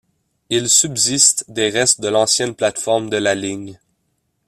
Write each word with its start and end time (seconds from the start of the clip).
Il 0.49 0.67
subsiste 0.67 1.45
des 1.47 1.69
restes 1.69 2.01
de 2.01 2.07
l'ancienne 2.07 2.55
plateforme 2.55 3.07
de 3.11 3.17
la 3.17 3.35
ligne. 3.35 3.77